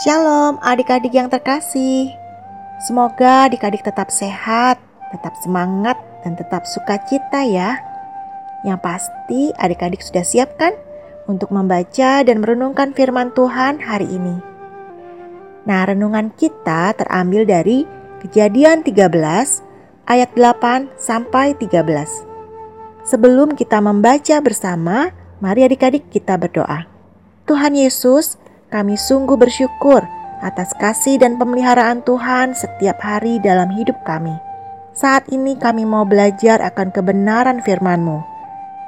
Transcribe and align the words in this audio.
Shalom 0.00 0.56
adik-adik 0.64 1.12
yang 1.12 1.28
terkasih. 1.28 2.08
Semoga 2.80 3.52
adik-adik 3.52 3.84
tetap 3.84 4.08
sehat, 4.08 4.80
tetap 5.12 5.36
semangat, 5.44 6.00
dan 6.24 6.40
tetap 6.40 6.64
sukacita 6.64 7.44
ya. 7.44 7.76
Yang 8.64 8.80
pasti 8.80 9.52
adik-adik 9.60 10.00
sudah 10.00 10.24
siap 10.24 10.56
kan 10.56 10.72
untuk 11.28 11.52
membaca 11.52 12.24
dan 12.24 12.40
merenungkan 12.40 12.96
firman 12.96 13.28
Tuhan 13.36 13.76
hari 13.76 14.08
ini. 14.08 14.40
Nah 15.68 15.84
renungan 15.84 16.32
kita 16.32 16.96
terambil 16.96 17.44
dari 17.44 17.84
kejadian 18.24 18.80
13 18.80 19.04
ayat 20.08 20.32
8 20.32 20.96
sampai 20.96 21.52
13. 21.60 23.04
Sebelum 23.04 23.52
kita 23.52 23.84
membaca 23.84 24.40
bersama, 24.40 25.12
mari 25.44 25.60
adik-adik 25.68 26.08
kita 26.08 26.40
berdoa. 26.40 26.88
Tuhan 27.44 27.76
Yesus, 27.76 28.39
kami 28.70 28.94
sungguh 28.94 29.34
bersyukur 29.34 30.06
atas 30.40 30.72
kasih 30.78 31.20
dan 31.20 31.36
pemeliharaan 31.36 32.00
Tuhan 32.06 32.56
setiap 32.56 33.02
hari 33.02 33.42
dalam 33.42 33.68
hidup 33.74 33.98
kami. 34.08 34.32
Saat 34.96 35.28
ini 35.30 35.54
kami 35.54 35.86
mau 35.86 36.06
belajar 36.08 36.58
akan 36.64 36.90
kebenaran 36.90 37.60
firman-Mu. 37.62 38.22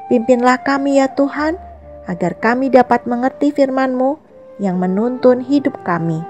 Pimpinlah 0.09 0.63
kami 0.65 0.99
ya 0.99 1.13
Tuhan, 1.13 1.59
agar 2.11 2.37
kami 2.41 2.73
dapat 2.73 3.07
mengerti 3.07 3.55
firman-Mu 3.55 4.19
yang 4.59 4.81
menuntun 4.81 5.45
hidup 5.45 5.79
kami. 5.87 6.21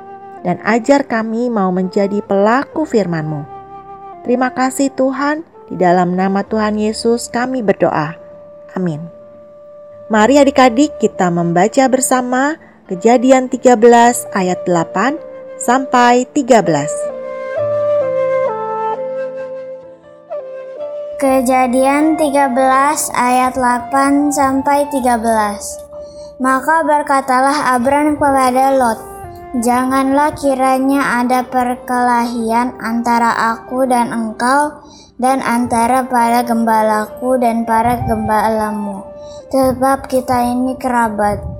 Dan 0.43 0.59
ajar 0.67 1.07
kami 1.07 1.47
mau 1.47 1.71
menjadi 1.71 2.19
pelaku 2.27 2.83
firman-Mu. 2.83 3.47
Terima 4.27 4.51
kasih 4.51 4.91
Tuhan, 4.95 5.47
di 5.71 5.79
dalam 5.79 6.19
nama 6.19 6.43
Tuhan 6.43 6.77
Yesus 6.79 7.31
kami 7.31 7.63
berdoa. 7.63 8.19
Amin. 8.75 9.03
Mari 10.11 10.37
adik-adik 10.37 10.99
kita 11.01 11.33
membaca 11.33 11.89
bersama 11.89 12.61
Kejadian 12.83 13.47
13 13.47 13.79
ayat 14.35 14.67
8 14.67 15.15
sampai 15.55 16.27
13. 16.35 16.67
Kejadian 21.15 22.19
13 22.19 22.59
ayat 23.15 23.55
8 23.55 24.35
sampai 24.35 24.91
13. 24.91 25.15
Maka 26.43 26.83
berkatalah 26.83 27.79
Abram 27.79 28.19
kepada 28.19 28.75
Lot, 28.75 28.99
Janganlah 29.63 30.35
kiranya 30.35 31.23
ada 31.23 31.47
perkelahian 31.47 32.75
antara 32.83 33.55
aku 33.55 33.87
dan 33.87 34.11
engkau 34.11 34.83
dan 35.23 35.39
antara 35.39 36.03
para 36.11 36.43
gembalaku 36.43 37.39
dan 37.39 37.63
para 37.63 38.03
gembalamu, 38.11 39.07
sebab 39.55 40.11
kita 40.11 40.51
ini 40.51 40.75
kerabat. 40.83 41.52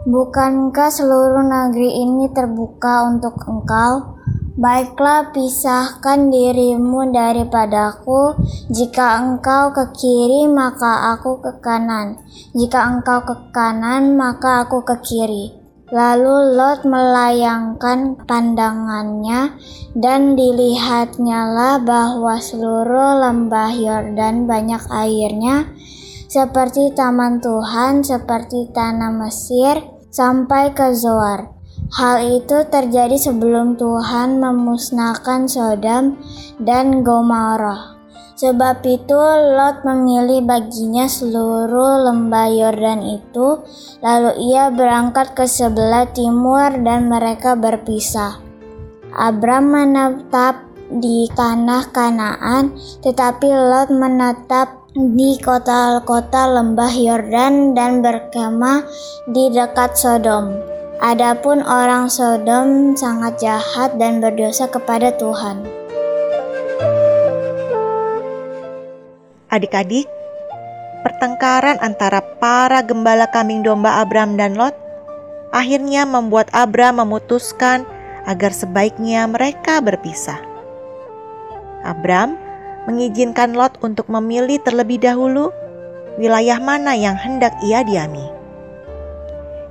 Bukankah 0.00 0.88
seluruh 0.88 1.44
negeri 1.44 2.00
ini 2.00 2.32
terbuka 2.32 3.04
untuk 3.04 3.36
engkau? 3.44 4.16
Baiklah 4.56 5.28
pisahkan 5.28 6.32
dirimu 6.32 7.12
daripadaku. 7.12 8.32
Jika 8.72 9.20
engkau 9.20 9.76
ke 9.76 9.92
kiri, 9.92 10.48
maka 10.48 11.12
aku 11.12 11.44
ke 11.44 11.60
kanan. 11.60 12.16
Jika 12.56 12.88
engkau 12.88 13.28
ke 13.28 13.52
kanan, 13.52 14.16
maka 14.16 14.64
aku 14.64 14.80
ke 14.88 14.96
kiri. 15.04 15.52
Lalu 15.92 16.56
Lot 16.56 16.88
melayangkan 16.88 18.24
pandangannya 18.24 19.52
dan 19.92 20.32
dilihatnyalah 20.32 21.84
bahwa 21.84 22.40
seluruh 22.40 23.20
lembah 23.20 23.76
Yordan 23.76 24.48
banyak 24.48 24.80
airnya 24.88 25.68
seperti 26.30 26.94
taman 26.94 27.42
Tuhan, 27.42 28.06
seperti 28.06 28.70
tanah 28.70 29.10
Mesir, 29.10 29.82
sampai 30.14 30.70
ke 30.70 30.94
Zoar. 30.94 31.50
Hal 31.90 32.22
itu 32.22 32.62
terjadi 32.70 33.18
sebelum 33.18 33.74
Tuhan 33.74 34.38
memusnahkan 34.38 35.50
Sodom 35.50 36.14
dan 36.62 37.02
Gomorrah. 37.02 37.98
Sebab 38.38 38.80
itu 38.86 39.18
Lot 39.58 39.82
memilih 39.82 40.46
baginya 40.46 41.10
seluruh 41.10 42.08
lembah 42.08 42.46
Yordan 42.48 43.02
itu, 43.04 43.66
lalu 44.00 44.54
ia 44.54 44.70
berangkat 44.70 45.34
ke 45.34 45.50
sebelah 45.50 46.06
timur 46.14 46.72
dan 46.86 47.10
mereka 47.10 47.58
berpisah. 47.58 48.38
Abram 49.12 49.74
menetap 49.74 50.62
di 50.94 51.26
tanah 51.34 51.90
Kanaan, 51.90 52.78
tetapi 53.02 53.50
Lot 53.50 53.92
menetap 53.92 54.79
di 54.90 55.38
kota-kota 55.38 56.50
lembah 56.50 56.90
Yordan 56.90 57.78
dan 57.78 58.02
berkemah 58.02 58.82
di 59.30 59.46
dekat 59.54 59.94
Sodom. 59.94 60.58
Adapun 60.98 61.62
orang 61.62 62.10
Sodom 62.10 62.98
sangat 62.98 63.38
jahat 63.38 63.94
dan 64.02 64.18
berdosa 64.18 64.66
kepada 64.66 65.14
Tuhan. 65.14 65.62
Adik-adik, 69.50 70.10
pertengkaran 71.06 71.78
antara 71.78 72.18
para 72.42 72.82
gembala 72.82 73.30
kambing 73.30 73.62
domba 73.62 74.02
Abram 74.02 74.34
dan 74.34 74.58
Lot 74.58 74.74
akhirnya 75.54 76.02
membuat 76.02 76.50
Abram 76.50 76.98
memutuskan 76.98 77.86
agar 78.26 78.50
sebaiknya 78.50 79.26
mereka 79.26 79.78
berpisah. 79.82 80.38
Abram 81.86 82.49
mengizinkan 82.88 83.52
Lot 83.52 83.76
untuk 83.84 84.08
memilih 84.08 84.60
terlebih 84.64 85.02
dahulu 85.02 85.52
wilayah 86.16 86.60
mana 86.60 86.96
yang 86.96 87.16
hendak 87.16 87.52
ia 87.64 87.84
diami. 87.84 88.24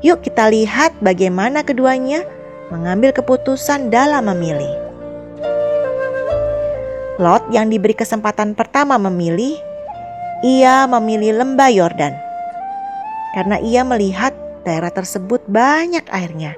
Yuk 0.05 0.23
kita 0.23 0.47
lihat 0.47 0.95
bagaimana 1.03 1.65
keduanya 1.65 2.23
mengambil 2.71 3.11
keputusan 3.11 3.89
dalam 3.91 4.29
memilih. 4.29 4.71
Lot 7.19 7.43
yang 7.51 7.67
diberi 7.67 7.91
kesempatan 7.91 8.55
pertama 8.55 8.95
memilih, 8.95 9.59
ia 10.39 10.87
memilih 10.87 11.35
lembah 11.43 11.67
Yordan. 11.67 12.15
Karena 13.35 13.59
ia 13.59 13.83
melihat 13.83 14.31
daerah 14.63 14.89
tersebut 14.89 15.43
banyak 15.51 16.07
airnya. 16.07 16.55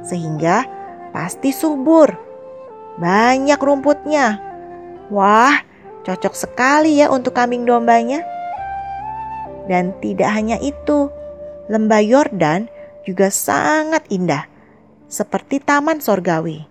Sehingga 0.00 0.64
pasti 1.12 1.52
subur. 1.52 2.16
Banyak 2.98 3.60
rumputnya 3.60 4.47
Wah, 5.08 5.64
cocok 6.04 6.36
sekali 6.36 7.00
ya 7.00 7.08
untuk 7.08 7.32
kambing 7.32 7.64
dombanya. 7.64 8.20
Dan 9.64 9.96
tidak 10.04 10.28
hanya 10.36 10.60
itu, 10.60 11.08
lembah 11.72 12.04
Yordan 12.04 12.68
juga 13.08 13.32
sangat 13.32 14.04
indah, 14.12 14.44
seperti 15.08 15.64
taman 15.64 16.04
sorgawi. 16.04 16.68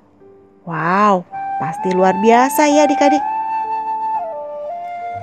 Wow, 0.70 1.26
pasti 1.58 1.94
luar 1.98 2.14
biasa 2.22 2.70
ya 2.70 2.86
adik-adik. 2.86 3.22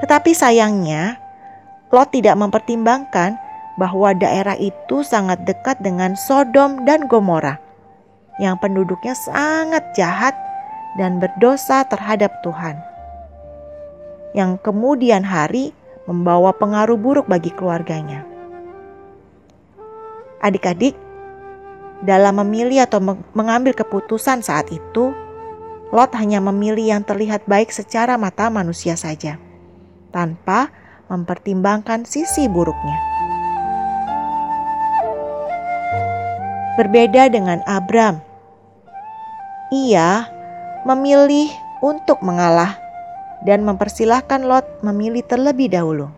Tetapi 0.03 0.31
sayangnya, 0.35 1.19
Lot 1.95 2.11
tidak 2.11 2.35
mempertimbangkan 2.35 3.39
bahwa 3.79 4.11
daerah 4.19 4.59
itu 4.59 5.07
sangat 5.07 5.47
dekat 5.47 5.79
dengan 5.79 6.19
Sodom 6.19 6.83
dan 6.83 7.07
Gomora, 7.07 7.63
yang 8.43 8.59
penduduknya 8.59 9.15
sangat 9.15 9.87
jahat 9.95 10.35
dan 10.99 11.23
berdosa 11.23 11.87
terhadap 11.87 12.35
Tuhan 12.43 12.94
yang 14.35 14.59
kemudian 14.61 15.23
hari 15.23 15.71
membawa 16.05 16.53
pengaruh 16.53 16.99
buruk 16.99 17.31
bagi 17.31 17.55
keluarganya. 17.55 18.27
Adik-adik, 20.45 20.93
dalam 22.05 22.37
memilih 22.45 22.85
atau 22.85 23.01
mengambil 23.33 23.73
keputusan 23.73 24.45
saat 24.45 24.69
itu, 24.69 25.17
Lot 25.95 26.13
hanya 26.19 26.43
memilih 26.43 26.99
yang 26.99 27.03
terlihat 27.07 27.47
baik 27.47 27.71
secara 27.71 28.19
mata 28.19 28.51
manusia 28.51 28.99
saja, 28.99 29.39
tanpa 30.11 30.69
mempertimbangkan 31.09 32.03
sisi 32.05 32.51
buruknya. 32.51 32.99
Berbeda 36.75 37.31
dengan 37.31 37.63
Abram, 37.71 38.19
ia 39.71 40.27
memilih 40.83 41.47
untuk 41.81 42.19
mengalah 42.21 42.84
dan 43.45 43.63
mempersilahkan 43.63 44.43
Lot 44.49 44.65
memilih 44.81 45.21
terlebih 45.25 45.69
dahulu. 45.71 46.09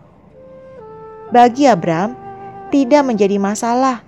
Bagi 1.35 1.67
Abram, 1.67 2.15
tidak 2.71 3.03
menjadi 3.03 3.37
masalah 3.39 4.03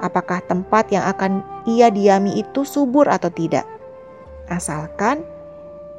apakah 0.00 0.40
tempat 0.44 0.88
yang 0.88 1.04
akan 1.04 1.44
ia 1.68 1.92
diami 1.92 2.40
itu 2.40 2.64
subur 2.64 3.06
atau 3.08 3.28
tidak. 3.28 3.68
Asalkan 4.48 5.22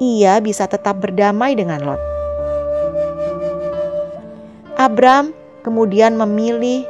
ia 0.01 0.41
bisa 0.41 0.65
tetap 0.65 0.99
berdamai 0.99 1.53
dengan 1.53 1.79
Lot. 1.85 2.01
Abram 4.73 5.31
kemudian 5.61 6.17
memilih 6.17 6.83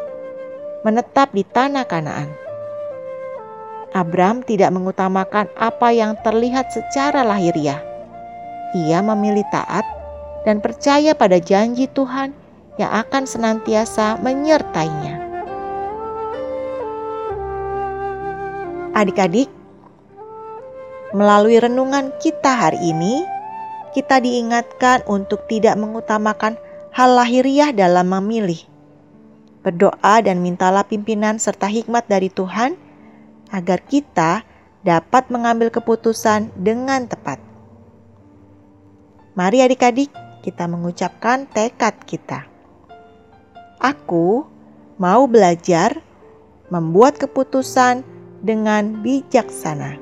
menetap 0.88 1.36
di 1.36 1.44
tanah 1.44 1.84
Kanaan. 1.84 2.32
Abram 3.94 4.42
tidak 4.42 4.74
mengutamakan 4.74 5.52
apa 5.54 5.94
yang 5.94 6.18
terlihat 6.26 6.74
secara 6.74 7.22
lahiriah 7.22 7.93
ia 8.76 9.00
memilih 9.06 9.46
taat 9.54 9.86
dan 10.44 10.60
percaya 10.60 11.14
pada 11.16 11.40
janji 11.40 11.88
Tuhan 11.88 12.34
yang 12.82 12.92
akan 12.92 13.24
senantiasa 13.30 14.20
menyertainya. 14.20 15.22
Adik-adik, 18.94 19.50
Melalui 21.14 21.62
renungan 21.62 22.10
kita 22.18 22.58
hari 22.58 22.90
ini, 22.90 23.22
kita 23.94 24.18
diingatkan 24.18 25.06
untuk 25.06 25.46
tidak 25.46 25.78
mengutamakan 25.78 26.58
hal 26.90 27.14
lahiriah 27.14 27.70
dalam 27.70 28.10
memilih. 28.10 28.58
Berdoa 29.62 30.26
dan 30.26 30.42
mintalah 30.42 30.82
pimpinan 30.82 31.38
serta 31.38 31.70
hikmat 31.70 32.10
dari 32.10 32.34
Tuhan 32.34 32.74
agar 33.54 33.86
kita 33.86 34.42
dapat 34.82 35.30
mengambil 35.30 35.70
keputusan 35.70 36.50
dengan 36.58 37.06
tepat. 37.06 37.53
Mari 39.34 39.66
adik-adik 39.66 40.14
kita 40.46 40.70
mengucapkan 40.70 41.50
tekad 41.50 41.98
kita. 42.06 42.46
Aku 43.82 44.46
mau 45.02 45.26
belajar 45.26 45.98
membuat 46.70 47.18
keputusan 47.18 48.06
dengan 48.46 49.02
bijaksana. 49.02 49.98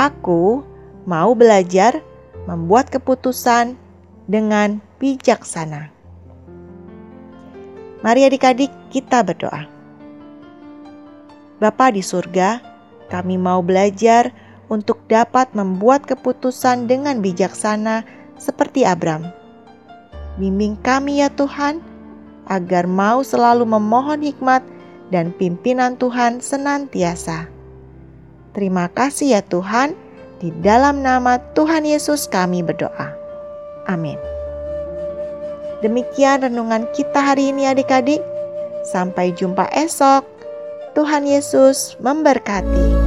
Aku 0.00 0.64
mau 1.04 1.36
belajar 1.36 2.00
membuat 2.48 2.88
keputusan 2.88 3.76
dengan 4.24 4.80
bijaksana. 4.96 5.92
Mari 8.00 8.24
adik-adik 8.24 8.72
kita 8.88 9.20
berdoa. 9.20 9.68
Bapa 11.60 11.92
di 11.92 12.00
surga, 12.00 12.64
kami 13.12 13.36
mau 13.36 13.60
belajar 13.60 14.32
untuk 14.70 15.02
dapat 15.10 15.50
membuat 15.52 16.06
keputusan 16.06 16.86
dengan 16.86 17.18
bijaksana 17.18 18.06
seperti 18.38 18.86
Abram. 18.86 19.26
Bimbing 20.38 20.78
kami 20.80 21.20
ya 21.20 21.28
Tuhan, 21.28 21.82
agar 22.46 22.86
mau 22.86 23.20
selalu 23.20 23.66
memohon 23.66 24.24
hikmat 24.24 24.64
dan 25.10 25.34
pimpinan 25.36 25.98
Tuhan 25.98 26.38
senantiasa. 26.40 27.50
Terima 28.54 28.88
kasih 28.90 29.38
ya 29.38 29.42
Tuhan, 29.44 29.92
di 30.40 30.54
dalam 30.64 31.04
nama 31.04 31.36
Tuhan 31.52 31.84
Yesus 31.84 32.26
kami 32.30 32.64
berdoa. 32.64 33.12
Amin. 33.90 34.16
Demikian 35.84 36.44
renungan 36.44 36.88
kita 36.96 37.20
hari 37.20 37.52
ini 37.52 37.68
adik-adik. 37.68 38.20
Sampai 38.84 39.32
jumpa 39.36 39.68
esok. 39.76 40.24
Tuhan 40.96 41.28
Yesus 41.28 41.96
memberkati. 42.00 42.99